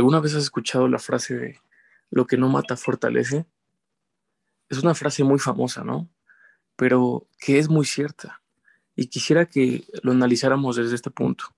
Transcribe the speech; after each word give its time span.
¿Alguna 0.00 0.20
vez 0.20 0.34
has 0.34 0.44
escuchado 0.44 0.88
la 0.88 0.98
frase 0.98 1.36
de 1.36 1.60
lo 2.08 2.26
que 2.26 2.38
no 2.38 2.48
mata 2.48 2.74
fortalece? 2.74 3.44
Es 4.70 4.78
una 4.78 4.94
frase 4.94 5.24
muy 5.24 5.38
famosa, 5.38 5.84
¿no? 5.84 6.08
Pero 6.74 7.28
que 7.38 7.58
es 7.58 7.68
muy 7.68 7.84
cierta. 7.84 8.42
Y 8.96 9.08
quisiera 9.08 9.44
que 9.44 9.84
lo 10.02 10.12
analizáramos 10.12 10.76
desde 10.76 10.94
este 10.94 11.10
punto. 11.10 11.54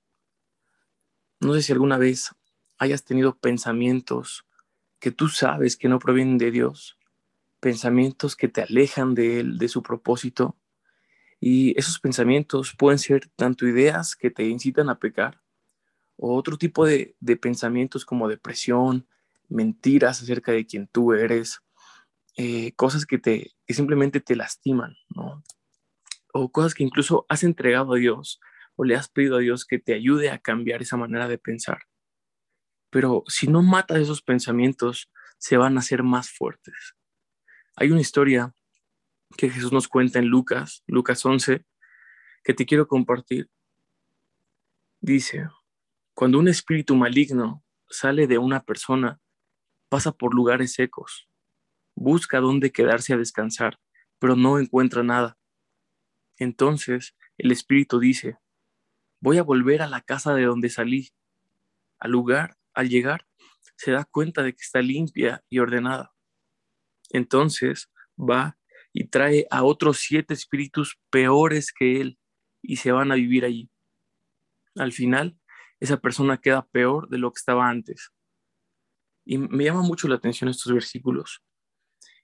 No 1.39 1.55
sé 1.55 1.63
si 1.63 1.71
alguna 1.71 1.99
vez 1.99 2.35
hayas 2.79 3.05
tenido 3.05 3.39
pensamientos 3.39 4.45
que 4.99 5.13
tú 5.13 5.29
sabes 5.29 5.77
que 5.77 5.89
no 5.89 6.01
provienen 6.01 6.39
de 6.39 6.51
Dios, 6.51 6.99
pensamientos 7.61 8.35
que 8.35 8.49
te 8.49 8.63
alejan 8.63 9.15
de 9.15 9.39
Él, 9.39 9.57
de 9.57 9.69
su 9.69 9.85
propósito. 9.85 10.57
Y 11.39 11.79
esos 11.79 12.01
pensamientos 12.01 12.75
pueden 12.77 12.99
ser 12.99 13.31
tanto 13.37 13.69
ideas 13.69 14.17
que 14.17 14.33
te 14.33 14.49
incitan 14.49 14.91
a 14.91 14.99
pecar, 14.99 15.42
o 16.25 16.37
otro 16.37 16.57
tipo 16.57 16.87
de, 16.87 17.17
pensamientos 17.41 18.05
como 18.05 18.29
depresión, 18.29 19.09
mentiras 19.49 20.23
acerca 20.23 20.53
de 20.53 20.65
quién 20.65 20.87
tú 20.87 21.15
eres, 21.15 21.61
eh, 22.37 22.71
cosas 22.77 23.07
que, 23.07 23.19
te, 23.19 23.51
que 23.67 23.75
simplemente 23.75 24.21
te 24.21 24.37
lastiman, 24.37 24.97
¿no? 25.09 25.43
O 26.33 26.53
cosas 26.53 26.75
que 26.75 26.85
incluso 26.85 27.27
has 27.29 27.43
entregado 27.43 27.95
a 27.95 27.97
Dios 27.97 28.39
o 28.77 28.85
le 28.85 28.95
has 28.95 29.09
pedido 29.09 29.37
a 29.37 29.41
Dios 29.41 29.65
que 29.65 29.81
te 29.81 29.95
ayude 29.95 30.31
a 30.31 30.39
cambiar 30.39 30.81
esa 30.81 30.97
manera 30.97 31.27
de 31.27 31.39
pensar. 31.39 31.81
Pero 32.89 33.25
si 33.27 33.49
no 33.49 33.61
matas 33.61 33.99
esos 33.99 34.23
pensamientos, 34.23 35.11
se 35.39 35.57
van 35.57 35.77
a 35.77 35.81
hacer 35.81 36.05
más 36.05 36.31
fuertes. 36.31 36.95
Hay 37.75 37.91
una 37.91 38.01
historia 38.01 38.55
que 39.37 39.51
Jesús 39.51 39.73
nos 39.73 39.89
cuenta 39.89 40.21
en 40.21 40.27
Lucas, 40.27 40.85
Lucas 40.87 41.27
11, 41.27 41.67
que 42.45 42.55
te 42.55 42.65
quiero 42.65 42.87
compartir. 42.87 43.51
Dice, 45.01 45.49
cuando 46.15 46.39
un 46.39 46.49
espíritu 46.49 46.95
maligno 46.95 47.65
sale 47.89 48.27
de 48.27 48.39
una 48.39 48.65
persona, 48.65 49.21
pasa 49.89 50.13
por 50.13 50.35
lugares 50.35 50.75
secos, 50.75 51.29
busca 51.95 52.41
dónde 52.41 52.73
quedarse 52.73 53.15
a 53.15 53.17
descansar, 53.17 53.79
pero 54.19 54.37
no 54.37 54.59
encuentra 54.59 55.03
nada. 55.03 55.39
Entonces 56.39 57.15
el 57.39 57.51
espíritu 57.51 57.99
dice, 57.99 58.39
voy 59.21 59.39
a 59.39 59.43
volver 59.43 59.83
a 59.83 59.89
la 59.89 60.01
casa 60.01 60.35
de 60.35 60.45
donde 60.45 60.69
salí. 60.69 61.13
Al 61.99 62.11
lugar, 62.11 62.57
al 62.75 62.89
llegar, 62.89 63.27
se 63.77 63.93
da 63.93 64.05
cuenta 64.05 64.43
de 64.43 64.53
que 64.53 64.63
está 64.63 64.83
limpia 64.83 65.45
y 65.49 65.59
ordenada. 65.59 66.15
Entonces 67.11 67.91
va 68.19 68.59
y 68.93 69.09
trae 69.09 69.47
a 69.51 69.65
otros 69.65 69.99
siete 69.99 70.35
espíritus 70.35 70.99
peores 71.11 71.73
que 71.73 72.01
él 72.01 72.19
y 72.61 72.77
se 72.77 72.93
van 72.93 73.13
a 73.13 73.17
vivir 73.17 73.45
allí. 73.45 73.71
Al 74.75 74.93
final, 74.93 75.39
esa 75.83 75.97
persona 75.97 76.39
queda 76.39 76.65
peor 76.69 77.09
de 77.09 77.19
lo 77.19 77.33
que 77.33 77.39
estaba 77.39 77.69
antes. 77.69 78.13
Y 79.25 79.39
me 79.39 79.65
llama 79.65 79.83
mucho 79.83 80.07
la 80.07 80.15
atención 80.15 80.49
estos 80.49 80.73
versículos. 80.73 81.43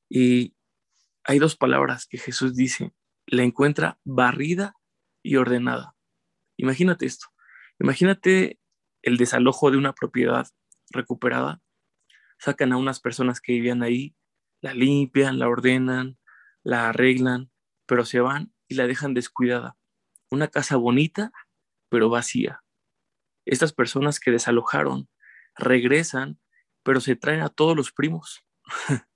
Y 0.08 0.54
hay 1.24 1.40
dos 1.40 1.56
palabras 1.56 2.06
que 2.06 2.18
Jesús 2.18 2.54
dice, 2.54 2.94
la 3.26 3.42
encuentra 3.42 3.98
barrida 4.04 4.76
y 5.24 5.34
ordenada. 5.34 5.96
Imagínate 6.56 7.06
esto, 7.06 7.26
imagínate 7.80 8.60
el 9.02 9.16
desalojo 9.16 9.72
de 9.72 9.76
una 9.76 9.92
propiedad 9.92 10.46
recuperada, 10.90 11.60
sacan 12.38 12.72
a 12.72 12.76
unas 12.76 13.00
personas 13.00 13.40
que 13.40 13.54
vivían 13.54 13.82
ahí, 13.82 14.14
la 14.60 14.72
limpian, 14.72 15.40
la 15.40 15.48
ordenan, 15.48 16.16
la 16.62 16.90
arreglan, 16.90 17.50
pero 17.86 18.04
se 18.04 18.20
van 18.20 18.52
y 18.68 18.76
la 18.76 18.86
dejan 18.86 19.14
descuidada. 19.14 19.76
Una 20.30 20.46
casa 20.46 20.76
bonita, 20.76 21.32
pero 21.88 22.08
vacía. 22.08 22.62
Estas 23.48 23.72
personas 23.72 24.20
que 24.20 24.30
desalojaron 24.30 25.08
regresan, 25.56 26.38
pero 26.82 27.00
se 27.00 27.16
traen 27.16 27.40
a 27.40 27.48
todos 27.48 27.74
los 27.74 27.92
primos. 27.92 28.44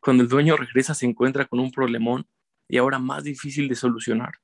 Cuando 0.00 0.22
el 0.22 0.28
dueño 0.28 0.58
regresa 0.58 0.92
se 0.94 1.06
encuentra 1.06 1.46
con 1.46 1.60
un 1.60 1.70
problemón 1.70 2.28
y 2.68 2.76
ahora 2.76 2.98
más 2.98 3.24
difícil 3.24 3.70
de 3.70 3.76
solucionar. 3.76 4.40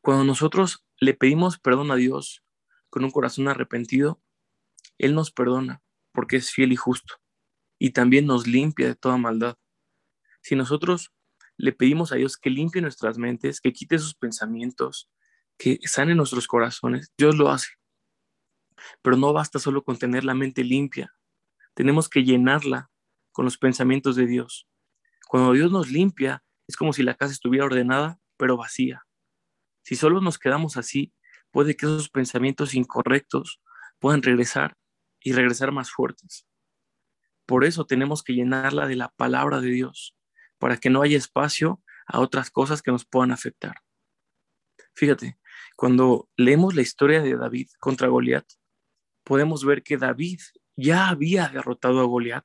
Cuando 0.00 0.24
nosotros 0.24 0.84
le 0.98 1.14
pedimos 1.14 1.60
perdón 1.60 1.92
a 1.92 1.96
Dios 1.96 2.44
con 2.90 3.04
un 3.04 3.12
corazón 3.12 3.46
arrepentido, 3.46 4.20
Él 4.98 5.14
nos 5.14 5.30
perdona 5.30 5.80
porque 6.12 6.36
es 6.36 6.50
fiel 6.50 6.72
y 6.72 6.76
justo 6.76 7.14
y 7.78 7.90
también 7.90 8.26
nos 8.26 8.48
limpia 8.48 8.88
de 8.88 8.96
toda 8.96 9.16
maldad. 9.16 9.56
Si 10.40 10.56
nosotros 10.56 11.12
le 11.56 11.70
pedimos 11.70 12.10
a 12.10 12.16
Dios 12.16 12.36
que 12.36 12.50
limpie 12.50 12.82
nuestras 12.82 13.16
mentes, 13.16 13.60
que 13.60 13.72
quite 13.72 13.96
sus 14.00 14.14
pensamientos, 14.16 15.08
que 15.56 15.78
sane 15.84 16.16
nuestros 16.16 16.48
corazones, 16.48 17.12
Dios 17.16 17.36
lo 17.36 17.48
hace. 17.48 17.68
Pero 19.02 19.16
no 19.16 19.32
basta 19.32 19.58
solo 19.58 19.82
con 19.84 19.98
tener 19.98 20.24
la 20.24 20.34
mente 20.34 20.64
limpia, 20.64 21.14
tenemos 21.74 22.08
que 22.08 22.24
llenarla 22.24 22.90
con 23.32 23.44
los 23.44 23.58
pensamientos 23.58 24.16
de 24.16 24.26
Dios. 24.26 24.68
Cuando 25.28 25.52
Dios 25.52 25.72
nos 25.72 25.90
limpia, 25.90 26.44
es 26.66 26.76
como 26.76 26.92
si 26.92 27.02
la 27.02 27.14
casa 27.14 27.32
estuviera 27.32 27.64
ordenada, 27.64 28.18
pero 28.36 28.56
vacía. 28.56 29.06
Si 29.82 29.96
solo 29.96 30.20
nos 30.20 30.38
quedamos 30.38 30.76
así, 30.76 31.12
puede 31.50 31.76
que 31.76 31.86
esos 31.86 32.10
pensamientos 32.10 32.74
incorrectos 32.74 33.60
puedan 33.98 34.22
regresar 34.22 34.76
y 35.20 35.32
regresar 35.32 35.72
más 35.72 35.90
fuertes. 35.90 36.46
Por 37.46 37.64
eso 37.64 37.86
tenemos 37.86 38.22
que 38.22 38.34
llenarla 38.34 38.86
de 38.86 38.96
la 38.96 39.08
palabra 39.10 39.60
de 39.60 39.70
Dios, 39.70 40.14
para 40.58 40.76
que 40.76 40.90
no 40.90 41.02
haya 41.02 41.16
espacio 41.16 41.82
a 42.06 42.20
otras 42.20 42.50
cosas 42.50 42.82
que 42.82 42.92
nos 42.92 43.04
puedan 43.04 43.32
afectar. 43.32 43.76
Fíjate, 44.94 45.38
cuando 45.76 46.28
leemos 46.36 46.74
la 46.74 46.82
historia 46.82 47.22
de 47.22 47.36
David 47.36 47.68
contra 47.80 48.08
Goliat, 48.08 48.46
podemos 49.24 49.64
ver 49.64 49.82
que 49.82 49.96
David 49.96 50.40
ya 50.76 51.08
había 51.08 51.48
derrotado 51.48 52.00
a 52.00 52.04
Goliat, 52.04 52.44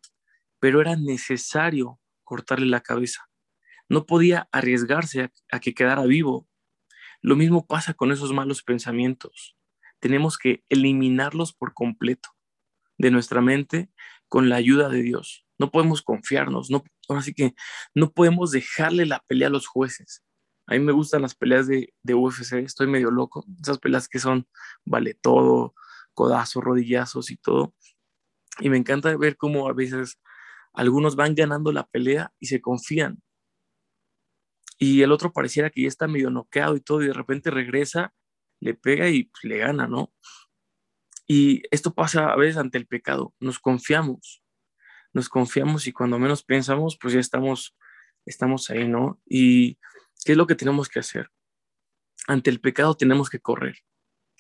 pero 0.60 0.82
era 0.82 0.96
necesario 0.96 2.00
cortarle 2.24 2.66
la 2.66 2.82
cabeza. 2.82 3.30
No 3.90 4.06
podía 4.06 4.50
arriesgarse 4.52 5.32
a, 5.52 5.60
que 5.60 5.74
quedara 5.74 6.04
vivo. 6.06 6.48
Lo 7.22 7.36
mismo 7.36 7.66
pasa 7.66 7.94
con 7.94 8.12
esos 8.12 8.34
malos 8.34 8.64
pensamientos. 8.64 9.56
Tenemos 10.00 10.38
que 10.38 10.64
eliminarlos 10.70 11.54
por 11.54 11.74
completo 11.74 12.30
de 12.98 13.12
nuestra 13.12 13.42
mente 13.42 13.90
con 14.28 14.50
la 14.50 14.58
ayuda 14.58 14.90
de 14.90 15.02
Dios. 15.02 15.46
No 15.58 15.72
podemos 15.72 16.02
confiarnos, 16.02 16.70
no, 16.70 16.84
ahora 17.08 17.22
sí 17.22 17.34
que 17.34 17.56
no 17.96 18.12
podemos 18.12 18.52
dejarle 18.52 19.06
la 19.06 19.24
pelea 19.28 19.48
a 19.48 19.52
los 19.52 19.66
jueces. 19.66 20.24
A 20.68 20.74
mí 20.74 20.80
me 20.80 20.92
gustan 20.92 21.22
las 21.22 21.34
peleas 21.34 21.66
de, 21.68 21.94
de 22.04 22.14
UFC, 22.14 22.54
estoy 22.58 22.88
medio 22.88 23.10
loco. 23.10 23.46
Esas 23.62 23.80
peleas 23.80 24.10
que 24.10 24.20
son 24.20 24.48
vale 24.86 25.14
todo, 25.14 25.74
codazos, 26.18 26.64
rodillazos 26.64 27.30
y 27.30 27.38
todo. 27.38 27.76
Y 28.60 28.70
me 28.72 28.78
encanta 28.78 29.16
ver 29.16 29.38
cómo 29.38 29.70
a 29.70 29.74
veces 29.74 30.20
algunos 30.74 31.16
van 31.16 31.36
ganando 31.36 31.72
la 31.72 31.86
pelea 31.86 32.34
y 32.40 32.48
se 32.48 32.60
confían. 32.60 33.22
Y 34.80 35.04
el 35.04 35.12
otro 35.12 35.32
pareciera 35.32 35.70
que 35.70 35.84
ya 35.84 35.88
está 35.88 36.08
medio 36.08 36.32
noqueado 36.32 36.76
y 36.76 36.82
todo, 36.82 37.04
y 37.04 37.08
de 37.08 37.14
repente 37.14 37.52
regresa, 37.52 38.16
le 38.60 38.74
pega 38.74 39.08
y 39.10 39.26
pues, 39.26 39.44
le 39.44 39.58
gana, 39.60 39.88
¿no? 39.88 40.12
Y 41.28 41.62
esto 41.70 41.94
pasa 41.94 42.32
a 42.32 42.36
veces 42.36 42.58
ante 42.58 42.80
el 42.80 42.88
pecado. 42.88 43.36
Nos 43.40 43.60
confiamos, 43.60 44.44
nos 45.14 45.30
confiamos 45.30 45.86
y 45.86 45.92
cuando 45.92 46.18
menos 46.18 46.44
pensamos, 46.44 46.98
pues 47.00 47.14
ya 47.14 47.20
estamos, 47.20 47.78
estamos 48.26 48.72
ahí, 48.72 48.88
¿no? 48.88 49.22
Y 49.26 49.76
¿qué 50.26 50.32
es 50.32 50.38
lo 50.38 50.48
que 50.48 50.56
tenemos 50.56 50.90
que 50.90 51.00
hacer? 51.00 51.30
Ante 52.28 52.50
el 52.50 52.60
pecado 52.60 52.96
tenemos 52.98 53.30
que 53.30 53.40
correr. 53.40 53.78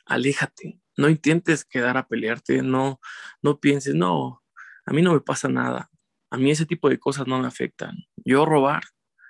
Aléjate, 0.08 0.80
no 0.96 1.10
intentes 1.10 1.66
quedar 1.66 1.98
a 1.98 2.08
pelearte, 2.08 2.62
no, 2.62 3.00
no 3.42 3.60
pienses, 3.60 3.94
no, 3.94 4.44
a 4.86 4.94
mí 4.94 5.02
no 5.02 5.14
me 5.14 5.22
pasa 5.22 5.50
nada, 5.50 5.90
a 6.30 6.38
mí 6.38 6.52
ese 6.52 6.66
tipo 6.66 6.90
de 6.90 7.00
cosas 7.00 7.28
no 7.28 7.40
me 7.40 7.48
afectan. 7.48 7.96
Yo 8.26 8.46
robar, 8.46 8.84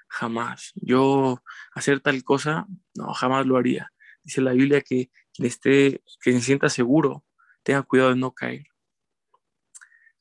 jamás. 0.07 0.71
Yo 0.75 1.43
hacer 1.73 1.99
tal 1.99 2.23
cosa, 2.23 2.65
no, 2.95 3.13
jamás 3.13 3.45
lo 3.45 3.57
haría. 3.57 3.91
Dice 4.23 4.41
la 4.41 4.53
Biblia 4.53 4.81
que 4.81 5.11
esté, 5.37 6.01
que 6.21 6.33
se 6.33 6.41
sienta 6.41 6.69
seguro, 6.69 7.23
tenga 7.63 7.83
cuidado 7.83 8.09
de 8.11 8.17
no 8.17 8.33
caer. 8.33 8.65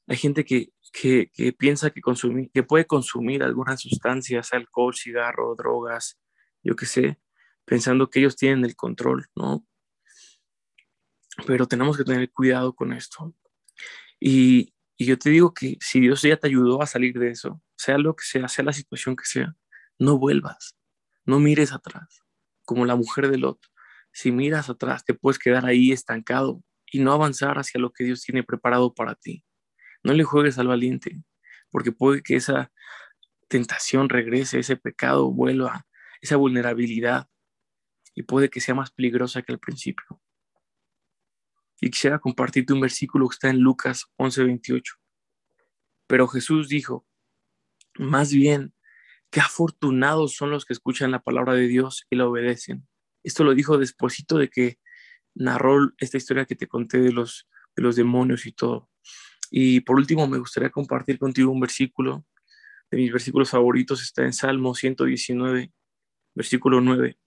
Hay 0.09 0.17
gente 0.17 0.45
que, 0.45 0.73
que, 0.93 1.53
piensa 1.53 1.91
que, 1.91 2.01
que 2.53 2.63
puede 2.63 2.87
consumir 2.87 3.43
algunas 3.43 3.81
sustancias, 3.81 4.53
alcohol, 4.53 4.95
cigarro, 4.95 5.57
drogas, 5.57 6.19
yo 6.63 6.77
qué 6.77 6.87
sé, 6.87 7.19
pensando 7.65 8.09
que 8.09 8.21
ellos 8.21 8.37
tienen 8.37 8.65
el 8.65 8.77
control, 8.77 9.27
¿no? 9.35 9.67
Pero 11.45 11.67
tenemos 11.67 11.97
que 11.97 12.05
tener 12.05 12.31
cuidado 12.31 12.75
con 12.75 12.93
esto. 12.93 13.35
Y, 14.21 14.73
yo 14.99 15.19
te 15.19 15.29
digo 15.29 15.53
que 15.53 15.77
si 15.81 16.01
Dios 16.01 16.23
ya 16.23 16.39
te 16.39 16.47
ayudó 16.47 16.81
a 16.81 16.87
salir 16.87 17.19
de 17.19 17.31
eso, 17.31 17.61
sea 17.77 17.99
lo 17.99 18.17
que 18.17 18.25
sea, 18.25 18.49
sea 18.49 18.65
la 18.65 18.73
situación 18.73 19.15
que 19.15 19.27
sea, 19.27 19.55
no 19.99 20.19
vuelvas, 20.19 20.75
no 21.27 21.39
mires 21.39 21.73
atrás, 21.73 22.23
como 22.65 22.87
la 22.87 22.97
mujer 22.97 23.31
de 23.31 23.37
Lot. 23.37 23.61
Si 24.11 24.33
miras 24.33 24.71
atrás, 24.71 25.05
te 25.05 25.13
puedes 25.13 25.39
quedar 25.39 25.67
ahí 25.67 25.93
estancado 25.93 26.63
y 26.91 27.01
no 27.01 27.13
avanzar 27.13 27.59
hacia 27.59 27.79
lo 27.79 27.93
que 27.93 28.05
Dios 28.05 28.23
tiene 28.23 28.43
preparado 28.43 28.95
para 28.95 29.15
ti. 29.15 29.45
No 30.03 30.15
le 30.15 30.25
juegues 30.25 30.57
al 30.59 30.69
valiente, 30.69 31.23
porque 31.71 31.93
puede 31.93 32.23
que 32.23 32.37
esa 32.37 32.73
tentación 33.49 34.09
regrese, 34.09 34.61
ese 34.61 34.77
pecado 34.77 35.31
vuelva, 35.31 35.87
esa 36.23 36.37
vulnerabilidad, 36.37 37.29
y 38.15 38.23
puede 38.23 38.49
que 38.49 38.61
sea 38.61 38.75
más 38.75 38.91
peligrosa 38.91 39.43
que 39.43 39.53
al 39.53 39.59
principio. 39.59 40.23
Y 41.81 41.91
quisiera 41.91 42.19
compartirte 42.19 42.73
un 42.73 42.81
versículo 42.81 43.29
que 43.29 43.35
está 43.35 43.51
en 43.51 43.61
Lucas 43.61 44.07
11:28. 44.17 44.95
Pero 46.07 46.29
Jesús 46.29 46.69
dijo, 46.69 47.07
más 47.99 48.33
bien, 48.33 48.75
qué 49.31 49.41
afortunados 49.41 50.35
son 50.37 50.51
los 50.51 50.65
que 50.65 50.73
escuchan 50.73 51.11
la 51.11 51.23
palabra 51.23 51.55
de 51.55 51.67
Dios 51.67 52.07
y 52.11 52.17
la 52.17 52.29
obedecen. 52.29 52.87
Esto 53.23 53.45
lo 53.45 53.55
dijo 53.55 53.79
despuesito 53.79 54.39
de 54.39 54.49
que 54.49 54.79
narró 55.35 55.93
esta 55.99 56.17
historia 56.17 56.47
que 56.47 56.55
te 56.55 56.69
conté 56.69 57.01
de 57.01 57.13
los, 57.13 57.49
de 57.75 57.83
los 57.83 57.97
demonios 57.97 58.47
y 58.47 58.53
todo. 58.53 58.89
Y 59.51 59.81
por 59.81 59.97
último, 59.97 60.27
me 60.27 60.39
gustaría 60.39 60.71
compartir 60.71 61.19
contigo 61.19 61.51
un 61.51 61.61
versículo 61.61 62.25
de 62.91 62.99
mis 62.99 63.13
versículos 63.13 63.51
favoritos, 63.51 64.03
está 64.03 64.23
en 64.23 64.33
Salmo 64.33 64.75
119, 64.75 65.73
versículo 66.35 66.81
9. 66.81 67.19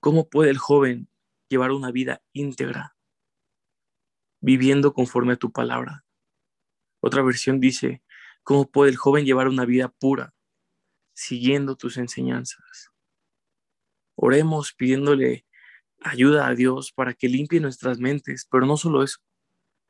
¿Cómo 0.00 0.28
puede 0.28 0.50
el 0.50 0.58
joven 0.58 1.07
llevar 1.48 1.72
una 1.72 1.90
vida 1.90 2.22
íntegra, 2.32 2.96
viviendo 4.40 4.92
conforme 4.92 5.34
a 5.34 5.36
tu 5.36 5.52
palabra? 5.52 6.04
Otra 7.00 7.22
versión 7.22 7.60
dice, 7.60 8.02
¿cómo 8.42 8.70
puede 8.70 8.90
el 8.90 8.96
joven 8.96 9.24
llevar 9.24 9.48
una 9.48 9.64
vida 9.64 9.88
pura, 9.88 10.34
siguiendo 11.14 11.76
tus 11.76 11.96
enseñanzas? 11.96 12.90
Oremos 14.14 14.72
pidiéndole 14.72 15.46
ayuda 16.00 16.48
a 16.48 16.54
Dios 16.54 16.92
para 16.92 17.14
que 17.14 17.28
limpie 17.28 17.60
nuestras 17.60 17.98
mentes, 17.98 18.46
pero 18.50 18.66
no 18.66 18.76
solo 18.76 19.02
eso, 19.02 19.18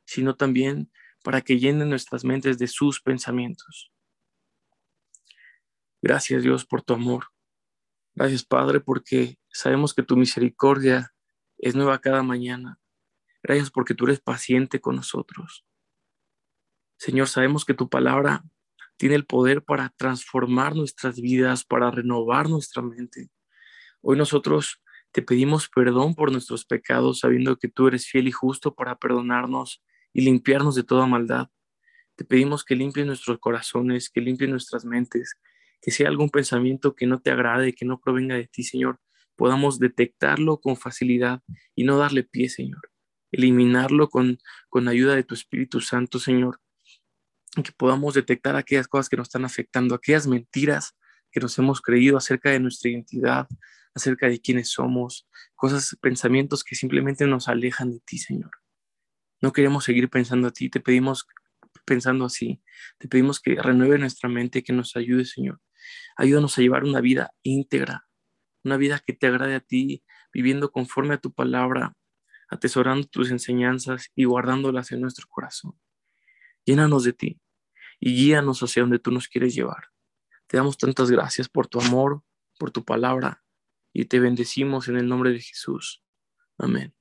sino 0.05 0.37
también 0.37 0.91
para 1.23 1.41
que 1.41 1.59
llene 1.59 1.85
nuestras 1.85 2.25
mentes 2.25 2.59
de 2.59 2.67
sus 2.67 3.01
pensamientos. 3.01 3.93
Gracias 6.01 6.43
Dios 6.43 6.65
por 6.65 6.83
tu 6.83 6.95
amor. 6.95 7.27
Gracias 8.15 8.45
Padre 8.45 8.81
porque 8.81 9.39
sabemos 9.51 9.95
que 9.95 10.03
tu 10.03 10.17
misericordia 10.17 11.13
es 11.59 11.75
nueva 11.75 12.01
cada 12.01 12.23
mañana. 12.23 12.79
Gracias 13.43 13.71
porque 13.71 13.95
tú 13.95 14.07
eres 14.07 14.21
paciente 14.21 14.81
con 14.81 14.97
nosotros. 14.97 15.65
Señor, 16.99 17.29
sabemos 17.29 17.65
que 17.65 17.75
tu 17.75 17.89
palabra 17.89 18.45
tiene 18.97 19.15
el 19.15 19.25
poder 19.25 19.63
para 19.63 19.91
transformar 19.97 20.75
nuestras 20.75 21.21
vidas, 21.21 21.65
para 21.65 21.91
renovar 21.91 22.49
nuestra 22.49 22.83
mente. 22.83 23.31
Hoy 24.01 24.17
nosotros 24.17 24.83
te 25.13 25.23
pedimos 25.23 25.69
perdón 25.69 26.15
por 26.15 26.33
nuestros 26.33 26.65
pecados, 26.65 27.21
sabiendo 27.21 27.57
que 27.57 27.69
tú 27.69 27.87
eres 27.87 28.07
fiel 28.07 28.29
y 28.29 28.33
justo 28.33 28.75
para 28.75 28.97
perdonarnos 28.97 29.83
y 30.13 30.23
limpiarnos 30.23 30.75
de 30.75 30.83
toda 30.83 31.07
maldad. 31.07 31.49
Te 32.17 32.25
pedimos 32.25 32.65
que 32.65 32.75
limpies 32.75 33.07
nuestros 33.07 33.39
corazones, 33.39 34.11
que 34.11 34.21
limpies 34.21 34.51
nuestras 34.51 34.85
mentes, 34.85 35.37
que 35.81 35.93
hay 35.97 36.07
algún 36.07 36.31
pensamiento 36.31 36.97
que 36.97 37.07
no 37.07 37.21
te 37.21 37.31
agrade, 37.31 37.73
que 37.73 37.85
no 37.85 38.01
provenga 38.01 38.35
de 38.35 38.49
ti, 38.49 38.65
Señor, 38.65 39.01
podamos 39.39 39.79
detectarlo 39.79 40.61
con 40.61 40.77
facilidad 40.77 41.43
y 41.77 41.85
no 41.85 41.97
darle 41.97 42.25
pie, 42.25 42.49
Señor. 42.49 42.91
Eliminarlo 43.31 44.11
con, 44.11 44.39
con 44.69 44.89
ayuda 44.89 45.15
de 45.15 45.23
tu 45.23 45.35
Espíritu 45.35 45.81
Santo, 45.81 46.19
Señor. 46.19 46.61
Que 47.55 47.71
podamos 47.71 48.15
detectar 48.15 48.57
aquellas 48.57 48.89
cosas 48.89 49.09
que 49.09 49.17
nos 49.17 49.29
están 49.29 49.45
afectando, 49.45 49.95
aquellas 49.95 50.27
mentiras 50.27 50.97
que 51.31 51.39
nos 51.39 51.57
hemos 51.59 51.81
creído 51.81 52.17
acerca 52.17 52.51
de 52.51 52.59
nuestra 52.59 52.91
identidad, 52.91 53.47
acerca 53.95 54.29
de 54.29 54.41
quiénes 54.41 54.71
somos, 54.71 55.29
cosas, 55.55 55.97
pensamientos 56.01 56.65
que 56.65 56.75
simplemente 56.75 57.25
nos 57.27 57.47
alejan 57.49 57.93
de 57.93 58.01
ti, 58.01 58.19
Señor. 58.19 58.51
No 59.41 59.53
queremos 59.53 59.85
seguir 59.85 60.11
pensando 60.11 60.49
a 60.49 60.51
ti, 60.51 60.69
te 60.69 60.81
pedimos 60.81 61.29
pensando 61.85 62.25
así, 62.25 62.61
te 62.99 63.07
pedimos 63.07 63.39
que 63.41 63.55
renueve 63.55 63.99
nuestra 63.99 64.29
mente, 64.29 64.65
que 64.65 64.73
nos 64.73 64.97
ayude, 64.97 65.25
Señor. 65.25 65.61
Ayúdanos 66.17 66.59
a 66.59 66.61
llevar 66.61 66.83
una 66.83 67.01
vida 67.01 67.33
íntegra, 67.43 68.08
una 68.65 68.77
vida 68.77 68.99
que 68.99 69.13
te 69.13 69.27
agrade 69.27 69.55
a 69.55 69.61
ti, 69.61 70.03
viviendo 70.33 70.71
conforme 70.71 71.15
a 71.15 71.19
tu 71.19 71.33
palabra, 71.33 71.95
atesorando 72.49 73.07
tus 73.07 73.31
enseñanzas 73.31 74.11
y 74.15 74.25
guardándolas 74.25 74.93
en 74.93 75.01
nuestro 75.01 75.27
corazón. 75.29 75.79
Llénanos 76.65 77.05
de 77.05 77.13
ti 77.13 77.41
y 78.01 78.15
guíanos 78.15 78.61
hacia 78.63 78.83
donde 78.83 78.99
tú 78.99 79.11
nos 79.11 79.29
quieres 79.29 79.55
llevar. 79.55 79.89
Te 80.47 80.57
damos 80.57 80.79
tantas 80.79 81.11
gracias 81.11 81.49
por 81.49 81.67
tu 81.67 81.81
amor, 81.81 82.23
por 82.59 82.71
tu 82.71 82.85
palabra 82.85 83.43
y 83.93 84.07
te 84.07 84.21
bendecimos 84.21 84.89
en 84.89 84.97
el 84.97 85.09
nombre 85.09 85.31
de 85.31 85.41
Jesús. 85.41 86.03
Amén. 86.59 86.98